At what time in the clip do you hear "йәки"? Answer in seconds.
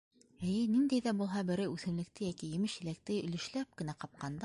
2.31-2.53